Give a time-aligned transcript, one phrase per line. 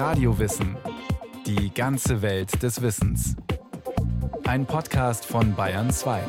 [0.00, 0.78] Radiowissen.
[1.44, 3.36] Die ganze Welt des Wissens.
[4.44, 6.24] Ein Podcast von Bayern 2.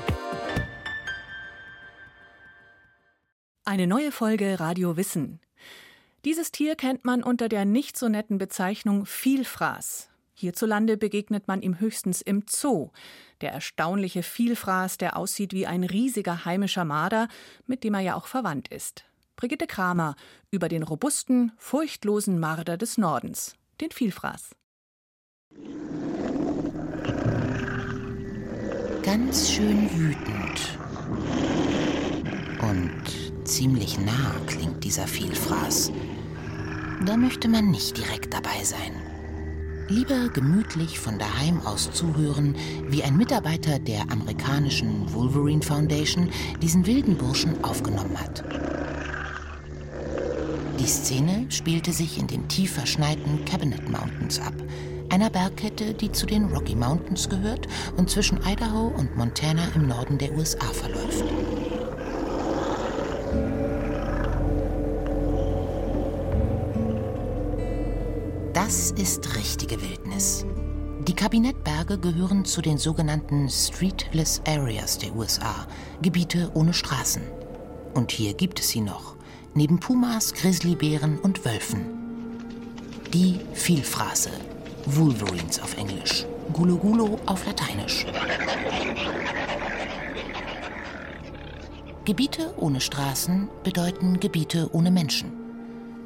[3.64, 5.40] Eine neue Folge Radio Wissen.
[6.26, 10.10] Dieses Tier kennt man unter der nicht so netten Bezeichnung Vielfraß.
[10.34, 12.90] Hierzulande begegnet man ihm höchstens im Zoo.
[13.40, 17.30] Der erstaunliche Vielfraß, der aussieht wie ein riesiger heimischer Marder,
[17.68, 19.06] mit dem er ja auch verwandt ist.
[19.38, 20.16] Brigitte Kramer
[20.52, 24.52] über den robusten, furchtlosen Marder des Nordens, den Vielfraß.
[29.04, 30.78] Ganz schön wütend.
[32.62, 35.92] Und ziemlich nah klingt dieser Vielfraß.
[37.06, 38.94] Da möchte man nicht direkt dabei sein.
[39.90, 42.56] Lieber gemütlich von daheim aus zuhören,
[42.88, 46.30] wie ein Mitarbeiter der amerikanischen Wolverine Foundation
[46.62, 48.44] diesen wilden Burschen aufgenommen hat.
[50.82, 54.56] Die Szene spielte sich in den tief verschneiten Cabinet Mountains ab,
[55.10, 60.18] einer Bergkette, die zu den Rocky Mountains gehört und zwischen Idaho und Montana im Norden
[60.18, 61.24] der USA verläuft.
[68.54, 70.48] Das ist richtige Wildnis.
[71.08, 75.68] Die Kabinettberge gehören zu den sogenannten Streetless Areas der USA,
[76.02, 77.22] Gebiete ohne Straßen.
[77.94, 79.21] Und hier gibt es sie noch
[79.54, 81.86] neben Pumas, Grizzlybären und Wölfen.
[83.14, 84.32] Die Vielfraße,
[84.86, 88.06] Wolverines auf Englisch, Gulo Gulo auf Lateinisch.
[92.06, 95.34] Gebiete ohne Straßen bedeuten Gebiete ohne Menschen.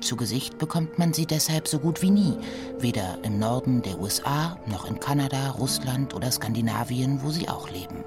[0.02, 2.37] Zu Gesicht bekommt man sie deshalb so gut wie nie,
[2.80, 8.03] weder im Norden der USA noch in Kanada, Russland oder Skandinavien, wo sie auch leben.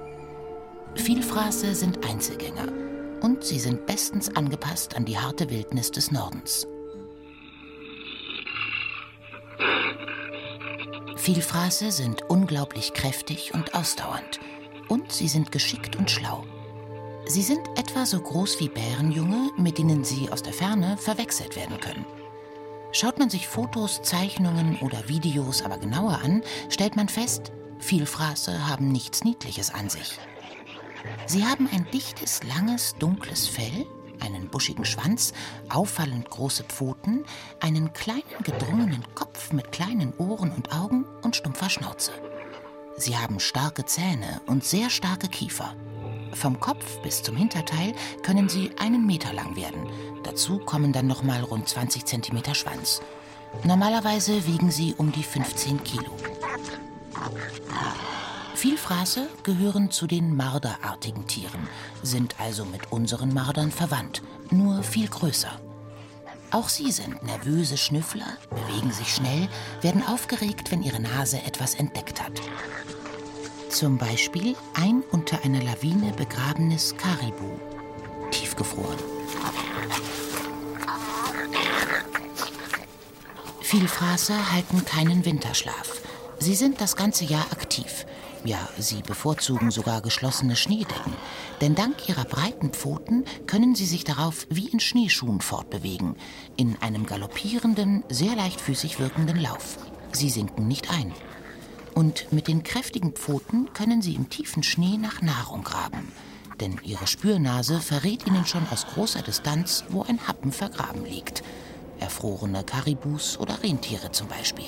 [0.95, 2.67] Vielfraße sind Einzelgänger
[3.21, 6.67] und sie sind bestens angepasst an die harte Wildnis des Nordens.
[11.17, 14.39] Vielfraße sind unglaublich kräftig und ausdauernd
[14.87, 16.45] und sie sind geschickt und schlau.
[17.25, 21.79] Sie sind etwa so groß wie Bärenjunge, mit denen sie aus der Ferne verwechselt werden
[21.79, 22.05] können.
[22.91, 28.91] Schaut man sich Fotos, Zeichnungen oder Videos aber genauer an, stellt man fest, Vielfraße haben
[28.91, 30.17] nichts Niedliches an sich.
[31.25, 33.85] Sie haben ein dichtes, langes, dunkles Fell,
[34.19, 35.33] einen buschigen Schwanz,
[35.69, 37.25] auffallend große Pfoten,
[37.59, 42.11] einen kleinen, gedrungenen Kopf mit kleinen Ohren und Augen und stumpfer Schnauze.
[42.97, 45.73] Sie haben starke Zähne und sehr starke Kiefer.
[46.33, 47.93] Vom Kopf bis zum Hinterteil
[48.23, 49.87] können sie einen Meter lang werden.
[50.23, 53.01] Dazu kommen dann nochmal rund 20 Zentimeter Schwanz.
[53.63, 56.11] Normalerweise wiegen sie um die 15 Kilo.
[58.59, 61.69] Vielfraße gehören zu den marderartigen Tieren,
[62.03, 64.21] sind also mit unseren Mardern verwandt,
[64.51, 65.57] nur viel größer.
[66.51, 69.47] Auch sie sind nervöse Schnüffler, bewegen sich schnell,
[69.79, 72.33] werden aufgeregt, wenn ihre Nase etwas entdeckt hat.
[73.69, 77.57] Zum Beispiel ein unter einer Lawine begrabenes Karibu,
[78.29, 78.99] tiefgefroren.
[83.61, 86.01] Vielfraße halten keinen Winterschlaf.
[86.39, 88.05] Sie sind das ganze Jahr aktiv.
[88.45, 91.13] Ja, sie bevorzugen sogar geschlossene Schneedecken,
[91.59, 96.15] denn dank ihrer breiten Pfoten können sie sich darauf wie in Schneeschuhen fortbewegen,
[96.55, 99.77] in einem galoppierenden, sehr leichtfüßig wirkenden Lauf.
[100.13, 101.13] Sie sinken nicht ein.
[101.95, 106.13] Und mit den kräftigen Pfoten können sie im tiefen Schnee nach Nahrung graben,
[106.61, 111.43] denn ihre Spürnase verrät ihnen schon aus großer Distanz, wo ein Happen vergraben liegt.
[111.99, 114.63] Erfrorene Karibus oder Rentiere zum Beispiel.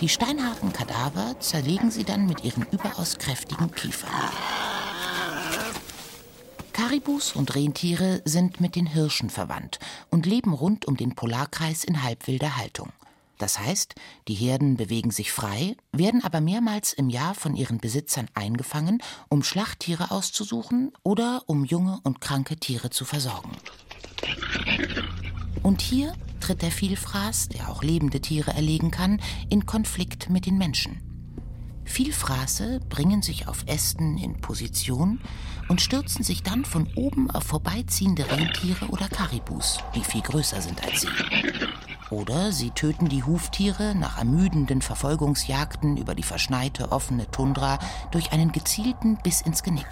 [0.00, 4.10] Die steinharten Kadaver zerlegen sie dann mit ihren überaus kräftigen Kiefern.
[6.72, 12.04] Karibus und Rentiere sind mit den Hirschen verwandt und leben rund um den Polarkreis in
[12.04, 12.92] halbwilder Haltung.
[13.38, 13.96] Das heißt,
[14.28, 19.42] die Herden bewegen sich frei, werden aber mehrmals im Jahr von ihren Besitzern eingefangen, um
[19.42, 23.50] Schlachttiere auszusuchen oder um junge und kranke Tiere zu versorgen.
[25.62, 30.58] Und hier tritt der Vielfraß, der auch lebende Tiere erlegen kann, in Konflikt mit den
[30.58, 31.00] Menschen.
[31.88, 35.20] Vielfraße bringen sich auf Ästen in Position
[35.68, 40.84] und stürzen sich dann von oben auf vorbeiziehende Rentiere oder Karibus, die viel größer sind
[40.84, 41.08] als sie.
[42.10, 47.78] Oder sie töten die Huftiere nach ermüdenden Verfolgungsjagden über die verschneite offene Tundra
[48.10, 49.88] durch einen gezielten Biss ins Genick.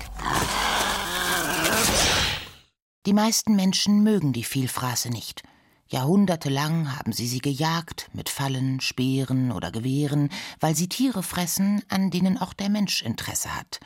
[3.07, 5.43] Die meisten Menschen mögen die Vielfraße nicht–
[5.89, 12.11] Jahrhundertelang haben sie sie gejagt mit Fallen, Speeren oder Gewehren, weil sie Tiere fressen, an
[12.11, 13.79] denen auch der Mensch Interesse hat.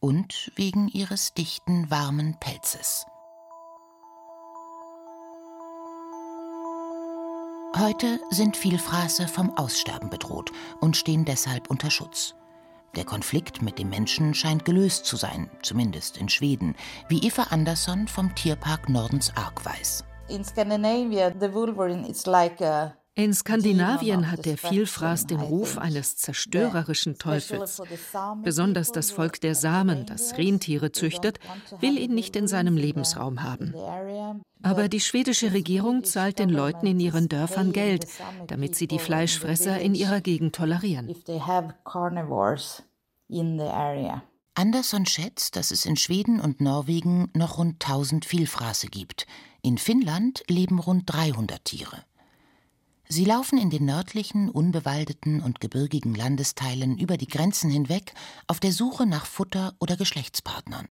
[0.00, 3.04] Und wegen ihres dichten, warmen Pelzes.
[7.78, 10.50] Heute sind Vielfraße vom Aussterben bedroht
[10.80, 12.34] und stehen deshalb unter Schutz.
[12.94, 16.74] Der Konflikt mit dem Menschen scheint gelöst zu sein, zumindest in Schweden,
[17.10, 20.05] wie Eva Andersson vom Tierpark Nordens Ark weiß.
[20.28, 26.18] In Scandinavia, the wolverine is like a in Skandinavien hat der Vielfraß den Ruf eines
[26.18, 27.80] zerstörerischen Teufels.
[28.42, 31.38] Besonders das Volk der Samen, das Rentiere züchtet,
[31.80, 33.74] will ihn nicht in seinem Lebensraum haben.
[34.62, 38.06] Aber die schwedische Regierung zahlt den Leuten in ihren Dörfern Geld,
[38.48, 41.14] damit sie die Fleischfresser in ihrer Gegend tolerieren.
[44.58, 49.26] Andersson schätzt, dass es in Schweden und Norwegen noch rund 1000 Vielfraße gibt.
[49.66, 52.04] In Finnland leben rund 300 Tiere.
[53.08, 58.14] Sie laufen in den nördlichen, unbewaldeten und gebirgigen Landesteilen über die Grenzen hinweg
[58.46, 60.86] auf der Suche nach Futter oder Geschlechtspartnern.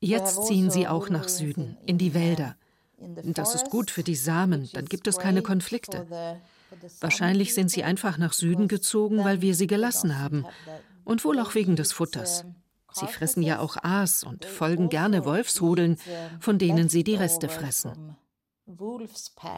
[0.00, 2.56] Jetzt ziehen sie auch nach Süden, in die Wälder.
[2.98, 6.06] Das ist gut für die Samen, dann gibt es keine Konflikte.
[7.00, 10.44] Wahrscheinlich sind sie einfach nach Süden gezogen, weil wir sie gelassen haben.
[11.06, 12.44] Und wohl auch wegen des Futters.
[12.92, 15.98] Sie fressen ja auch Aas und folgen gerne Wolfsrudeln,
[16.40, 18.16] von denen sie die Reste fressen.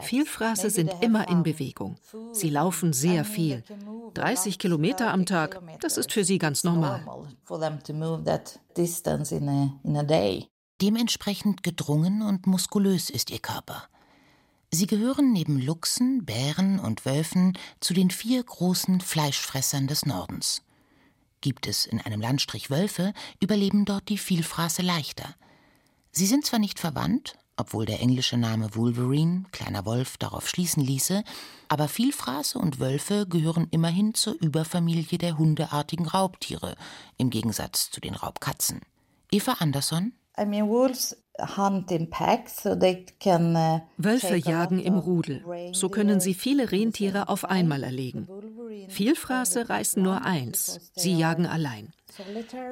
[0.01, 1.97] Vielfraße sind immer in Bewegung.
[2.31, 3.63] Sie laufen sehr viel.
[4.13, 7.05] 30 Kilometer am Tag, das ist für sie ganz normal.
[10.81, 13.83] Dementsprechend gedrungen und muskulös ist ihr Körper.
[14.71, 20.63] Sie gehören neben Luchsen, Bären und Wölfen zu den vier großen Fleischfressern des Nordens.
[21.41, 25.35] Gibt es in einem Landstrich Wölfe, überleben dort die Vielfraße leichter.
[26.11, 31.23] Sie sind zwar nicht verwandt, obwohl der englische Name Wolverine, kleiner Wolf, darauf schließen ließe,
[31.67, 36.75] aber Vielfraße und Wölfe gehören immerhin zur Überfamilie der hundeartigen Raubtiere,
[37.17, 38.81] im Gegensatz zu den Raubkatzen.
[39.31, 40.45] Eva Andersson Uh,
[43.97, 45.43] Wölfe jagen im Rudel.
[45.73, 48.27] So können sie viele Rentiere auf einmal erlegen.
[48.89, 50.91] Vielfraße reißen nur eins.
[50.95, 51.93] Sie jagen allein.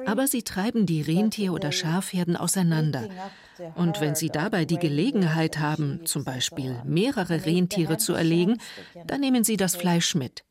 [0.06, 3.08] Aber sie treiben die Rentier- oder Schafherden auseinander.
[3.74, 8.58] Und wenn sie dabei die Gelegenheit haben, zum Beispiel mehrere Rentiere zu erlegen,
[9.06, 10.44] dann nehmen sie das Fleisch mit.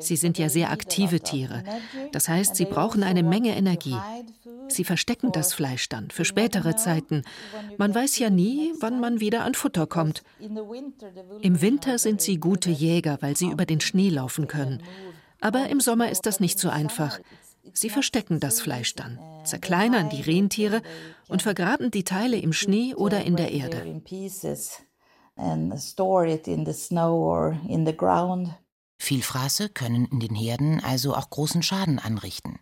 [0.00, 1.62] Sie sind ja sehr aktive Tiere.
[2.12, 3.96] Das heißt, sie brauchen eine Menge Energie.
[4.68, 7.22] Sie verstecken das Fleisch dann für spätere Zeiten.
[7.78, 10.22] Man weiß ja nie, wann man wieder an Futter kommt.
[10.38, 14.82] Im Winter sind sie gute Jäger, weil sie über den Schnee laufen können.
[15.40, 17.18] Aber im Sommer ist das nicht so einfach.
[17.72, 20.82] Sie verstecken das Fleisch dann, zerkleinern die Rentiere
[21.28, 24.02] und vergraben die Teile im Schnee oder in der Erde.
[29.00, 32.58] Vielfraße können in den Herden also auch großen Schaden anrichten.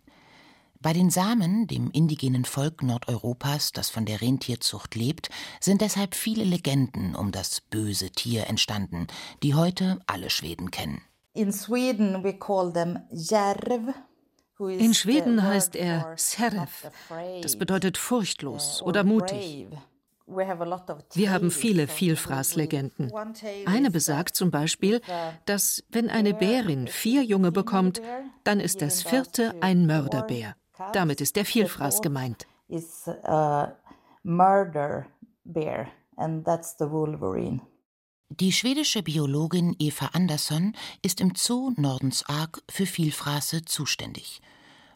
[0.81, 6.45] Bei den Samen, dem indigenen Volk Nordeuropas, das von der Rentierzucht lebt, sind deshalb viele
[6.45, 9.07] Legenden um das böse Tier entstanden,
[9.43, 11.01] die heute alle Schweden kennen.
[11.33, 13.93] In Sweden we call them järv.
[14.59, 16.89] In Schweden heißt er Seref.
[17.41, 19.67] Das bedeutet furchtlos oder mutig.
[20.29, 23.11] Wir haben viele Vielfraßlegenden.
[23.65, 25.01] Eine besagt zum Beispiel,
[25.45, 28.01] dass wenn eine Bärin vier Junge bekommt,
[28.43, 30.55] dann ist das vierte ein Mörderbär.
[30.93, 32.47] Damit ist der Vielfraß gemeint.
[38.31, 44.41] Die schwedische Biologin Eva Andersson ist im Zoo Nordens Ark für Vielfraße zuständig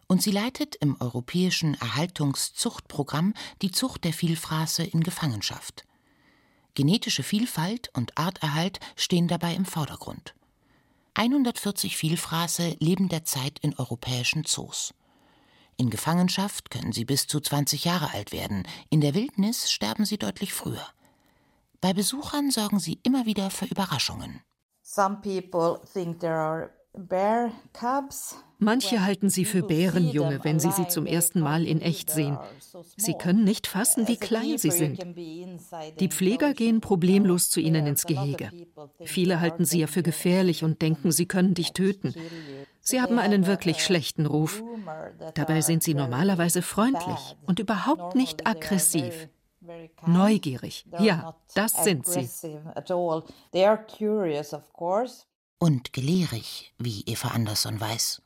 [0.08, 5.86] und sie leitet im europäischen Erhaltungszuchtprogramm die Zucht der Vielfraße in Gefangenschaft.
[6.76, 10.34] Genetische Vielfalt und Arterhalt stehen dabei im Vordergrund.
[11.16, 14.94] 140 Vielfraße leben derzeit in europäischen Zoos.
[15.78, 20.18] In Gefangenschaft können sie bis zu 20 Jahre alt werden, in der Wildnis sterben sie
[20.18, 20.88] deutlich früher.
[21.82, 24.42] Bei Besuchern sorgen sie immer wieder für Überraschungen.
[24.82, 26.72] Some people think there are
[28.60, 32.38] Manche halten sie für Bärenjunge, wenn sie sie zum ersten Mal in echt sehen.
[32.98, 35.04] Sie können nicht fassen, wie klein sie sind.
[36.00, 38.52] Die Pfleger gehen problemlos zu ihnen ins Gehege.
[39.04, 42.14] Viele halten sie ja für gefährlich und denken, sie können dich töten.
[42.80, 44.64] Sie haben einen wirklich schlechten Ruf.
[45.34, 49.30] Dabei sind sie normalerweise freundlich und überhaupt nicht aggressiv.
[50.06, 52.30] Neugierig, ja, das sind sie.
[55.64, 58.22] Und gelehrig, wie Eva Andersson weiß.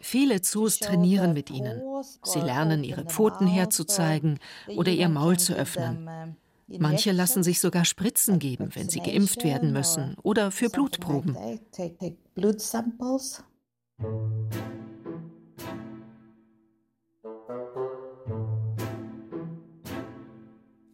[0.00, 1.80] Viele Zoos trainieren mit ihnen.
[2.24, 4.40] Sie lernen, ihre Pfoten herzuzeigen
[4.76, 6.36] oder ihr Maul zu öffnen.
[6.66, 11.36] Manche lassen sich sogar Spritzen geben, wenn sie geimpft werden müssen oder für Blutproben.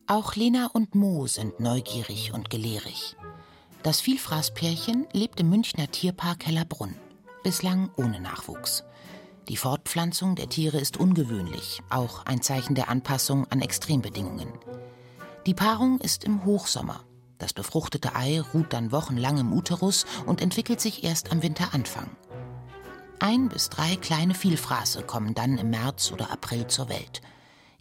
[0.09, 3.17] Auch Lena und Mo sind neugierig und gelehrig.
[3.83, 6.95] Das Vielfraßpärchen lebt im Münchner Tierpark Hellerbrunn,
[7.43, 8.85] bislang ohne Nachwuchs.
[9.49, 14.47] Die Fortpflanzung der Tiere ist ungewöhnlich, auch ein Zeichen der Anpassung an Extrembedingungen.
[15.45, 17.03] Die Paarung ist im Hochsommer.
[17.39, 22.09] Das befruchtete Ei ruht dann wochenlang im Uterus und entwickelt sich erst am Winteranfang.
[23.19, 27.23] Ein bis drei kleine Vielfraße kommen dann im März oder April zur Welt.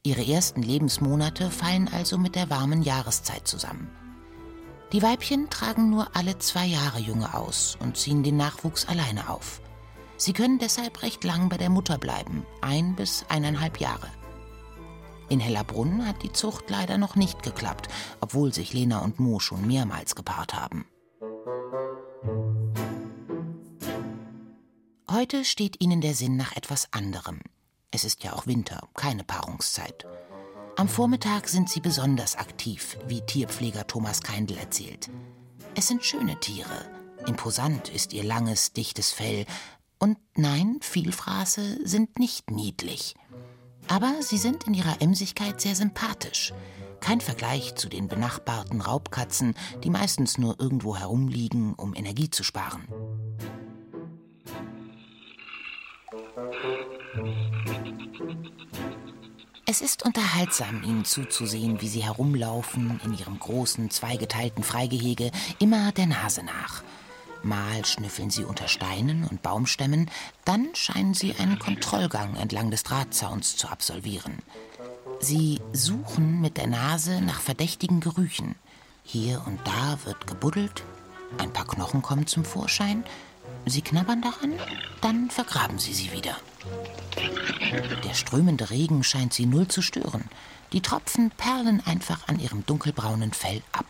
[0.06, 3.90] Ihre ersten Lebensmonate fallen also mit der warmen Jahreszeit zusammen.
[4.94, 9.62] Die Weibchen tragen nur alle zwei Jahre Junge aus und ziehen den Nachwuchs alleine auf.
[10.16, 14.08] Sie können deshalb recht lang bei der Mutter bleiben, ein bis eineinhalb Jahre.
[15.28, 17.88] In Hellerbrunn hat die Zucht leider noch nicht geklappt,
[18.22, 20.86] obwohl sich Lena und Mo schon mehrmals gepaart haben.
[25.10, 27.40] Heute steht ihnen der Sinn nach etwas anderem.
[27.96, 30.06] Es ist ja auch Winter, keine Paarungszeit.
[30.76, 35.10] Am Vormittag sind sie besonders aktiv, wie Tierpfleger Thomas Keindl erzählt.
[35.76, 36.90] Es sind schöne Tiere.
[37.26, 39.46] Imposant ist ihr langes, dichtes Fell,
[39.98, 43.16] und nein, Vielfraße sind nicht niedlich.
[43.88, 46.54] Aber sie sind in ihrer Emsigkeit sehr sympathisch.
[47.00, 52.90] Kein Vergleich zu den benachbarten Raubkatzen, die meistens nur irgendwo herumliegen, um Energie zu sparen.
[59.76, 66.06] Es ist unterhaltsam, ihnen zuzusehen, wie sie herumlaufen in ihrem großen, zweigeteilten Freigehege, immer der
[66.06, 66.82] Nase nach.
[67.44, 70.10] Mal schnüffeln sie unter Steinen und Baumstämmen,
[70.46, 74.38] dann scheinen sie einen Kontrollgang entlang des Drahtzauns zu absolvieren.
[75.20, 78.56] Sie suchen mit der Nase nach verdächtigen Gerüchen.
[79.04, 80.86] Hier und da wird gebuddelt,
[81.38, 83.04] ein paar Knochen kommen zum Vorschein,
[83.66, 84.54] sie knabbern daran,
[85.02, 86.36] dann vergraben sie sie wieder.
[88.04, 90.26] Der strömende Regen scheint sie null zu stören.
[90.72, 93.86] Die Tropfen perlen einfach an ihrem dunkelbraunen Fell ab.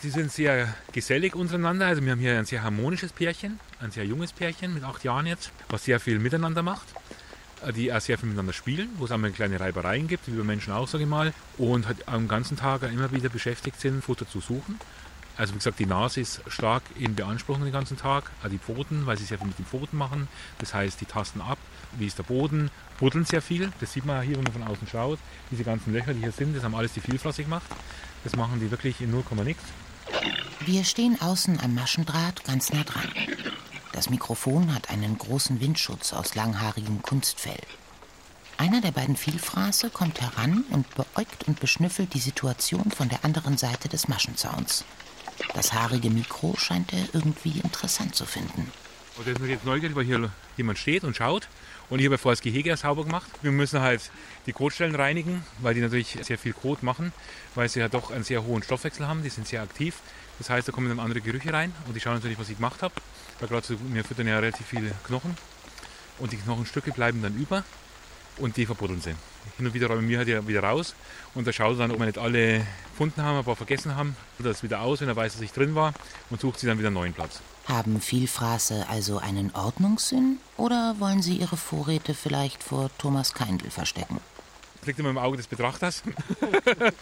[0.00, 1.86] Sie sind sehr gesellig untereinander.
[1.86, 5.26] Also wir haben hier ein sehr harmonisches Pärchen, ein sehr junges Pärchen mit acht Jahren
[5.26, 6.86] jetzt, was sehr viel miteinander macht.
[7.64, 10.44] Äh, die auch sehr viel miteinander spielen, wo es einmal kleine Reibereien gibt, wie bei
[10.44, 11.32] Menschen auch, sage ich mal.
[11.58, 14.78] Und halt am ganzen Tag immer wieder beschäftigt sind, Futter zu suchen.
[15.36, 18.30] Also wie gesagt, die Nase ist stark in Beanspruchung den ganzen Tag.
[18.42, 20.28] Auch die Pfoten, weil sie sehr viel mit den Pfoten machen.
[20.58, 21.58] Das heißt, die tasten ab,
[21.98, 23.70] wie ist der Boden, buddeln sehr viel.
[23.80, 25.18] Das sieht man hier, wenn man von außen schaut.
[25.50, 27.66] Diese ganzen Löcher, die hier sind, das haben alles die Vielfraßig gemacht.
[28.24, 29.60] Das machen die wirklich in 0, nix.
[30.64, 33.08] Wir stehen außen am Maschendraht ganz nah dran.
[33.92, 37.60] Das Mikrofon hat einen großen Windschutz aus langhaarigem Kunstfell.
[38.58, 43.58] Einer der beiden Vielfraße kommt heran und beäugt und beschnüffelt die Situation von der anderen
[43.58, 44.84] Seite des Maschenzauns.
[45.54, 48.70] Das haarige Mikro scheint er irgendwie interessant zu finden.
[49.16, 51.48] Und er ist jetzt neugierig, weil hier jemand steht und schaut.
[51.88, 53.30] Und ich habe vorher das Gehege sauber gemacht.
[53.42, 54.10] Wir müssen halt
[54.46, 57.12] die Kotstellen reinigen, weil die natürlich sehr viel Kot machen,
[57.54, 59.22] weil sie ja doch einen sehr hohen Stoffwechsel haben.
[59.22, 59.96] Die sind sehr aktiv.
[60.38, 62.82] Das heißt, da kommen dann andere Gerüche rein und die schauen natürlich, was ich gemacht
[62.82, 62.94] habe.
[63.40, 65.36] Weil gerade so, wir füttern ja relativ viele Knochen
[66.18, 67.64] und die Knochenstücke bleiben dann über
[68.38, 69.14] und die verbuddeln sie.
[69.56, 70.94] Hin und wieder räumen wir halt wieder raus
[71.34, 74.16] und da schaut er dann, ob wir nicht alle gefunden haben, ein paar vergessen haben,
[74.38, 75.92] das wieder aus, wenn er weiß, dass ich drin war
[76.30, 77.40] und sucht sie dann wieder einen neuen Platz.
[77.66, 84.20] Haben Vielfraße also einen Ordnungssinn oder wollen sie ihre Vorräte vielleicht vor Thomas Keindl verstecken?
[84.80, 86.02] Das liegt immer im Auge des Betrachters.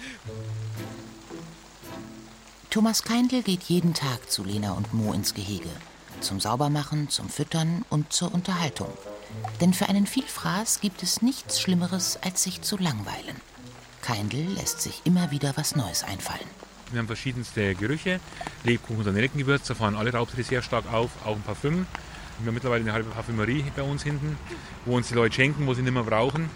[2.71, 5.69] Thomas Keindl geht jeden Tag zu Lena und Mo ins Gehege.
[6.21, 8.88] Zum Saubermachen, zum Füttern und zur Unterhaltung.
[9.61, 13.37] Denn für einen Vielfraß gibt es nichts Schlimmeres, als sich zu langweilen.
[14.03, 16.47] Keindl lässt sich immer wieder was Neues einfallen.
[16.91, 18.21] Wir haben verschiedenste Gerüche,
[18.62, 21.87] Lebkuchen und Nelkengewürz, da fahren alle Raubtiere sehr stark auf, auch ein Parfüm.
[22.38, 24.37] Wir haben mittlerweile eine halbe Parfümerie bei uns hinten,
[24.85, 26.50] wo uns die Leute schenken, wo sie nicht mehr brauchen.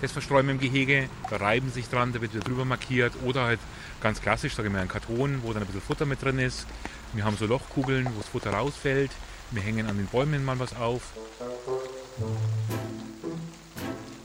[0.00, 3.44] Das verstreuen wir im Gehege, da reiben sich dran, da wird wieder drüber markiert oder
[3.44, 3.60] halt
[4.00, 6.66] ganz klassisch, sage ich mal, ein Karton, wo dann ein bisschen Futter mit drin ist.
[7.14, 9.10] Wir haben so Lochkugeln, wo das Futter rausfällt.
[9.50, 11.02] Wir hängen an den Bäumen mal was auf.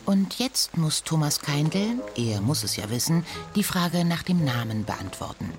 [0.05, 3.25] Und jetzt muss Thomas Keindl, er muss es ja wissen,
[3.55, 5.51] die Frage nach dem Namen beantworten.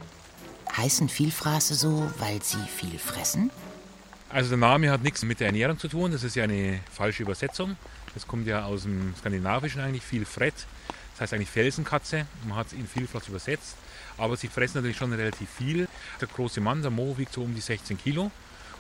[0.76, 3.50] Heißen Vielfraße so, weil sie viel fressen?
[4.28, 7.23] Also der Name hat nichts mit der Ernährung zu tun, das ist ja eine falsche
[7.23, 7.76] Übersetzung.
[8.14, 10.54] Das kommt ja aus dem Skandinavischen eigentlich, viel Frett.
[11.12, 12.26] Das heißt eigentlich Felsenkatze.
[12.47, 13.76] Man hat es in Vielfraß übersetzt.
[14.16, 15.88] Aber sie fressen natürlich schon relativ viel.
[16.21, 18.30] Der große Mann, der Mo, wiegt so um die 16 Kilo.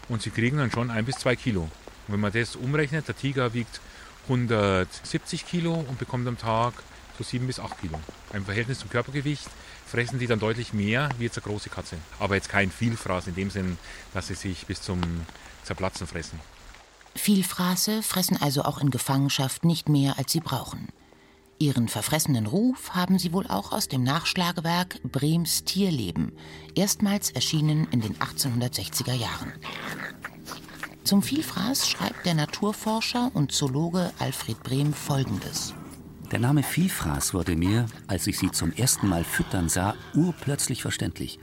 [0.08, 1.62] Und sie kriegen dann schon ein bis zwei Kilo.
[1.62, 3.80] Und wenn man das umrechnet, der Tiger wiegt
[4.24, 6.74] 170 Kilo und bekommt am Tag
[7.18, 7.98] so 7 bis 8 Kilo.
[8.32, 9.48] Im Verhältnis zum Körpergewicht
[9.86, 11.96] fressen die dann deutlich mehr wie jetzt eine große Katze.
[12.18, 13.78] Aber jetzt kein Vielfraß in dem Sinn,
[14.12, 15.00] dass sie sich bis zum
[15.62, 16.40] Zerplatzen fressen.
[17.14, 20.88] Vielfraße fressen also auch in Gefangenschaft nicht mehr, als sie brauchen.
[21.58, 26.32] Ihren verfressenen Ruf haben sie wohl auch aus dem Nachschlagewerk Brems Tierleben,
[26.74, 29.52] erstmals erschienen in den 1860er Jahren.
[31.04, 35.74] Zum Vielfraß schreibt der Naturforscher und Zoologe Alfred Brehm Folgendes.
[36.32, 41.38] Der Name Vielfraß wurde mir, als ich sie zum ersten Mal füttern sah, urplötzlich verständlich.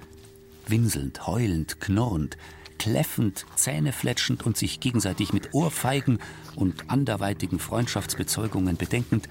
[0.68, 2.38] Winselnd, heulend, knurrend,
[2.80, 6.20] kläffend, zähnefletschend und sich gegenseitig mit Ohrfeigen
[6.56, 9.30] und anderweitigen Freundschaftsbezeugungen bedenkend,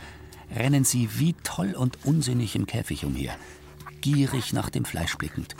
[0.55, 3.35] rennen sie wie toll und unsinnig im Käfig umher,
[4.01, 5.57] gierig nach dem Fleisch blickend,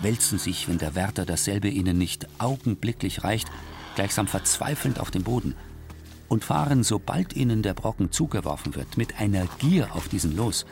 [0.00, 3.48] wälzen sich, wenn der Wärter dasselbe ihnen nicht augenblicklich reicht,
[3.94, 5.54] gleichsam verzweifelnd auf den Boden
[6.28, 10.66] und fahren, sobald ihnen der Brocken zugeworfen wird, mit einer Gier auf diesen los,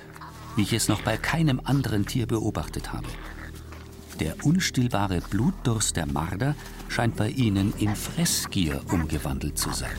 [0.55, 3.09] wie ich es noch bei keinem anderen Tier beobachtet habe.
[4.21, 6.55] Der unstillbare Blutdurst der Marder
[6.89, 9.97] scheint bei ihnen in Fressgier umgewandelt zu sein.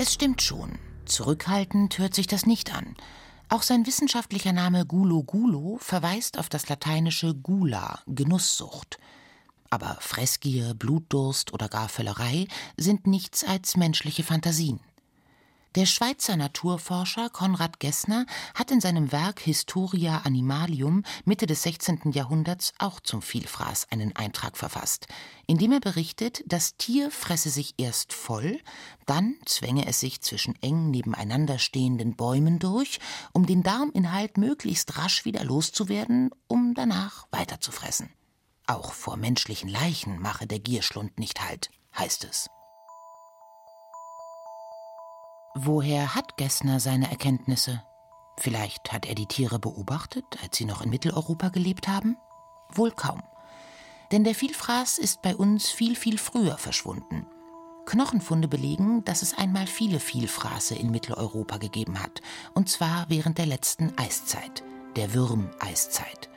[0.00, 0.78] Es stimmt schon.
[1.06, 2.94] Zurückhaltend hört sich das nicht an.
[3.48, 9.00] Auch sein wissenschaftlicher Name Gulo Gulo verweist auf das lateinische Gula, Genusssucht.
[9.70, 14.78] Aber Fressgier, Blutdurst oder gar Völlerei sind nichts als menschliche Fantasien.
[15.78, 22.10] Der Schweizer Naturforscher Konrad Gessner hat in seinem Werk Historia Animalium Mitte des 16.
[22.10, 25.06] Jahrhunderts auch zum Vielfraß einen Eintrag verfasst,
[25.46, 28.58] in dem er berichtet, das Tier fresse sich erst voll,
[29.06, 32.98] dann zwänge es sich zwischen eng nebeneinander stehenden Bäumen durch,
[33.32, 38.10] um den Darminhalt möglichst rasch wieder loszuwerden, um danach weiterzufressen.
[38.66, 42.48] Auch vor menschlichen Leichen mache der Gierschlund nicht Halt, heißt es.
[45.54, 47.82] Woher hat Gessner seine Erkenntnisse?
[48.36, 52.16] Vielleicht hat er die Tiere beobachtet, als sie noch in Mitteleuropa gelebt haben?
[52.70, 53.22] Wohl kaum.
[54.12, 57.26] Denn der Vielfraß ist bei uns viel, viel früher verschwunden.
[57.86, 62.20] Knochenfunde belegen, dass es einmal viele Vielfraße in Mitteleuropa gegeben hat,
[62.54, 64.62] und zwar während der letzten Eiszeit,
[64.96, 66.28] der Würmeiszeit.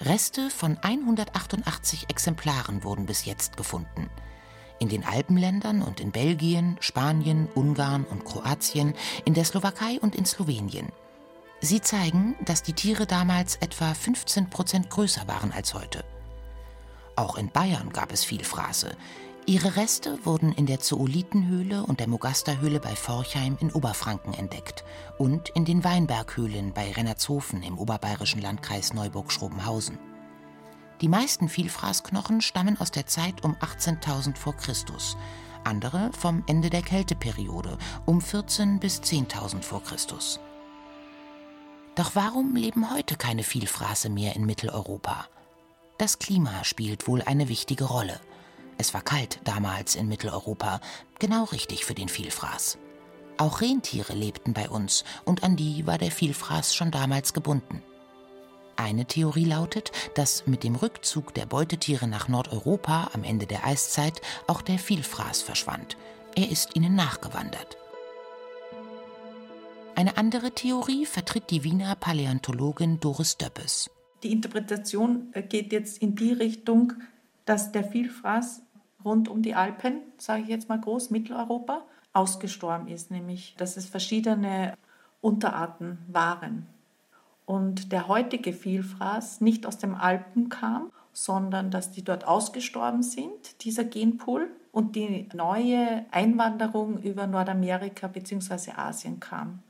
[0.00, 4.10] Reste von 188 Exemplaren wurden bis jetzt gefunden
[4.82, 10.26] in den Alpenländern und in Belgien, Spanien, Ungarn und Kroatien, in der Slowakei und in
[10.26, 10.88] Slowenien.
[11.60, 16.04] Sie zeigen, dass die Tiere damals etwa 15 Prozent größer waren als heute.
[17.14, 18.96] Auch in Bayern gab es viel Fraße.
[19.46, 24.82] Ihre Reste wurden in der Zoolitenhöhle und der Mogasterhöhle bei Forchheim in Oberfranken entdeckt
[25.16, 30.11] und in den Weinberghöhlen bei Rennertshofen im oberbayerischen Landkreis Neuburg-Schrobenhausen.
[31.02, 35.16] Die meisten Vielfraßknochen stammen aus der Zeit um 18.000 vor Christus,
[35.64, 40.38] andere vom Ende der Kälteperiode um 14 bis 10.000 vor Christus.
[41.96, 45.26] Doch warum leben heute keine Vielfraße mehr in Mitteleuropa?
[45.98, 48.20] Das Klima spielt wohl eine wichtige Rolle.
[48.78, 50.80] Es war kalt damals in Mitteleuropa,
[51.18, 52.78] genau richtig für den Vielfraß.
[53.38, 57.82] Auch Rentiere lebten bei uns und an die war der Vielfraß schon damals gebunden.
[58.82, 64.20] Eine Theorie lautet, dass mit dem Rückzug der Beutetiere nach Nordeuropa am Ende der Eiszeit
[64.48, 65.96] auch der Vielfraß verschwand.
[66.34, 67.76] Er ist ihnen nachgewandert.
[69.94, 73.88] Eine andere Theorie vertritt die Wiener Paläontologin Doris Döppes.
[74.24, 76.94] Die Interpretation geht jetzt in die Richtung,
[77.44, 78.62] dass der Vielfraß
[79.04, 83.86] rund um die Alpen, sage ich jetzt mal groß, Mitteleuropa, ausgestorben ist, nämlich dass es
[83.86, 84.74] verschiedene
[85.20, 86.66] Unterarten waren
[87.46, 93.62] und der heutige Vielfraß nicht aus den Alpen kam, sondern dass die dort ausgestorben sind,
[93.64, 98.72] dieser Genpool, und die neue Einwanderung über Nordamerika bzw.
[98.72, 99.62] Asien kam.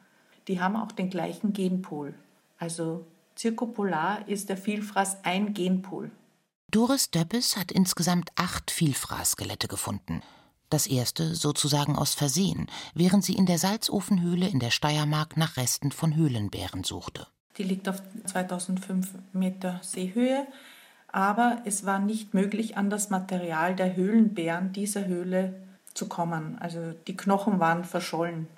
[0.49, 2.15] Die haben auch den gleichen Genpool.
[2.59, 3.05] Also
[3.37, 6.11] Circopolar ist der Vielfraß ein Genpool.
[6.71, 10.23] Doris Döppes hat insgesamt acht Vielfraßskelette gefunden.
[10.71, 15.93] Das erste sozusagen aus Versehen, während sie in der Salzofenhöhle in der Steiermark nach Resten
[15.93, 17.27] von Höhlenbären suchte.
[17.59, 20.47] Die liegt auf 2005 Meter Seehöhe.
[21.09, 25.55] Aber es war nicht möglich, an das Material der Höhlenbären dieser Höhle
[25.93, 26.57] zu kommen.
[26.59, 28.49] Also die Knochen waren verschollen.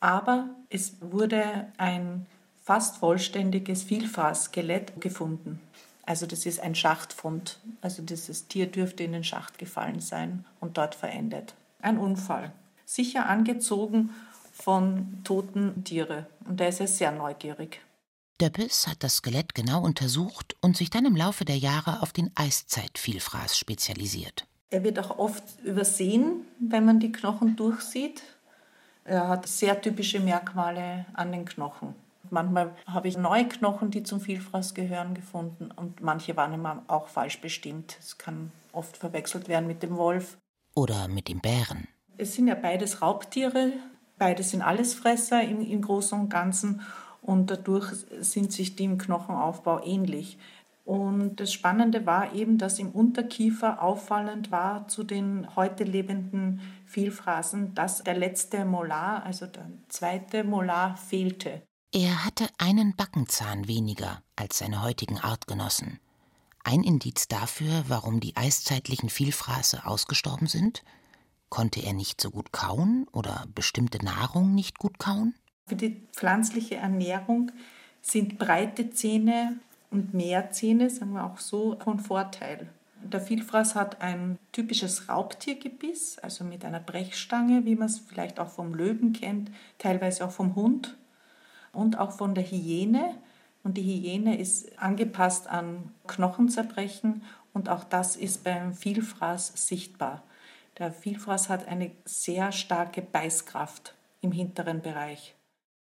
[0.00, 2.26] Aber es wurde ein
[2.62, 5.60] fast vollständiges Vielfraß-Skelett gefunden.
[6.04, 7.58] Also das ist ein Schachtfund.
[7.80, 11.54] Also dieses Tier dürfte in den Schacht gefallen sein und dort verendet.
[11.80, 12.52] Ein Unfall.
[12.84, 14.10] Sicher angezogen
[14.52, 16.26] von toten Tieren.
[16.46, 17.80] Und da ist er sehr neugierig.
[18.40, 22.30] Döppes hat das Skelett genau untersucht und sich dann im Laufe der Jahre auf den
[22.34, 24.46] Eiszeitvielfraß spezialisiert.
[24.68, 28.22] Er wird auch oft übersehen, wenn man die Knochen durchsieht.
[29.04, 31.94] Er hat sehr typische Merkmale an den Knochen.
[32.30, 37.08] Manchmal habe ich neue Knochen, die zum Vielfraß gehören, gefunden und manche waren immer auch
[37.08, 37.96] falsch bestimmt.
[38.00, 40.36] Es kann oft verwechselt werden mit dem Wolf.
[40.74, 41.88] Oder mit dem Bären.
[42.18, 43.72] Es sind ja beides Raubtiere,
[44.18, 46.82] beides sind Allesfresser im, im Großen und Ganzen
[47.26, 50.38] und dadurch sind sich die im Knochenaufbau ähnlich.
[50.84, 57.74] Und das Spannende war eben, dass im Unterkiefer auffallend war zu den heute lebenden Vielfraßen,
[57.74, 61.62] dass der letzte Molar, also der zweite Molar, fehlte.
[61.92, 65.98] Er hatte einen Backenzahn weniger als seine heutigen Artgenossen.
[66.62, 70.84] Ein Indiz dafür, warum die eiszeitlichen Vielfraße ausgestorben sind?
[71.48, 75.34] Konnte er nicht so gut kauen oder bestimmte Nahrung nicht gut kauen?
[75.68, 77.50] Für die pflanzliche Ernährung
[78.00, 79.58] sind breite Zähne
[79.90, 82.68] und Mehrzähne, sagen wir auch so, von Vorteil.
[83.02, 88.48] Der Vielfraß hat ein typisches Raubtiergebiss, also mit einer Brechstange, wie man es vielleicht auch
[88.48, 90.96] vom Löwen kennt, teilweise auch vom Hund
[91.72, 93.16] und auch von der Hyäne.
[93.64, 100.22] Und die Hyäne ist angepasst an Knochenzerbrechen und auch das ist beim Vielfraß sichtbar.
[100.78, 105.35] Der Vielfraß hat eine sehr starke Beißkraft im hinteren Bereich.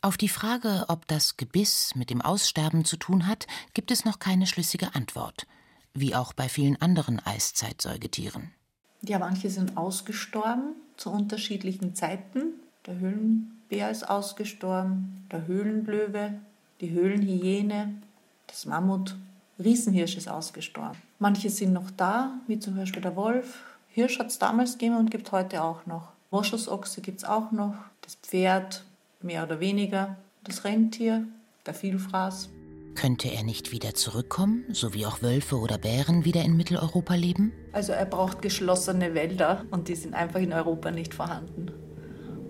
[0.01, 4.19] Auf die Frage, ob das Gebiss mit dem Aussterben zu tun hat, gibt es noch
[4.19, 5.45] keine schlüssige Antwort,
[5.93, 8.51] wie auch bei vielen anderen Eiszeitsäugetieren.
[9.01, 12.53] Ja, manche sind ausgestorben zu unterschiedlichen Zeiten.
[12.85, 16.39] Der Höhlenbär ist ausgestorben, der Höhlenlöwe,
[16.79, 18.01] die Höhlenhyäne,
[18.47, 19.17] das Mammut,
[19.61, 20.97] Riesenhirsch ist ausgestorben.
[21.19, 23.63] Manche sind noch da, wie zum Beispiel der Wolf.
[23.89, 26.13] Hirsch hat es damals gegeben und gibt heute auch noch.
[26.31, 28.85] Moschusochse gibt es auch noch, das Pferd,
[29.21, 31.25] mehr oder weniger das Rentier,
[31.65, 32.49] der Vielfraß.
[32.95, 37.53] Könnte er nicht wieder zurückkommen, so wie auch Wölfe oder Bären wieder in Mitteleuropa leben?
[37.71, 41.71] Also er braucht geschlossene Wälder und die sind einfach in Europa nicht vorhanden.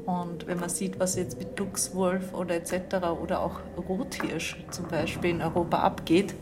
[0.06, 2.96] Und wenn man sieht, was jetzt mit Luchswolf oder etc.
[3.22, 6.34] oder auch Rothirsch zum Beispiel in Europa abgeht,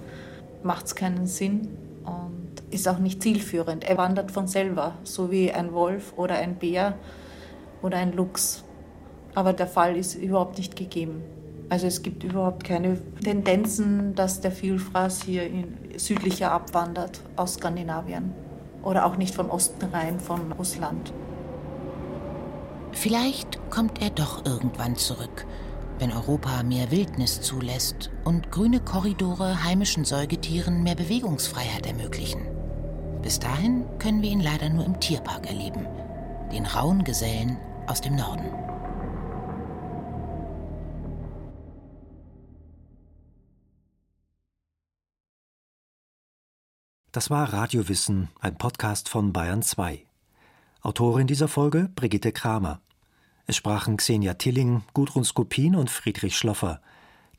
[0.64, 1.68] macht es keinen Sinn
[2.06, 3.84] und ist auch nicht zielführend.
[3.84, 6.98] Er wandert von selber, so wie ein Wolf oder ein Bär
[7.82, 8.64] oder ein Luchs.
[9.38, 11.22] Aber der Fall ist überhaupt nicht gegeben.
[11.70, 18.34] Also es gibt überhaupt keine Tendenzen, dass der Vielfraß hier in südlicher abwandert aus Skandinavien
[18.82, 21.14] oder auch nicht von Osten rein, von Russland.
[22.94, 25.46] Vielleicht kommt er doch irgendwann zurück,
[26.00, 32.42] wenn Europa mehr Wildnis zulässt und grüne Korridore heimischen Säugetieren mehr Bewegungsfreiheit ermöglichen.
[33.22, 35.86] Bis dahin können wir ihn leider nur im Tierpark erleben,
[36.52, 38.67] den rauen Gesellen aus dem Norden.
[47.18, 50.06] Das war Radiowissen, ein Podcast von Bayern 2.
[50.84, 52.80] Autorin dieser Folge Brigitte Kramer.
[53.48, 56.80] Es sprachen Xenia Tilling, Gudrun Skopin und Friedrich Schloffer.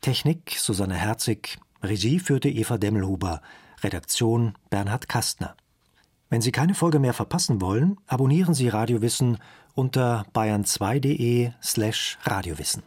[0.01, 3.41] Technik Susanne Herzig, Regie führte Eva Demmelhuber,
[3.81, 5.55] Redaktion Bernhard Kastner.
[6.29, 9.37] Wenn Sie keine Folge mehr verpassen wollen, abonnieren Sie Radiowissen
[9.75, 12.83] unter bayern2.de slash Radiowissen.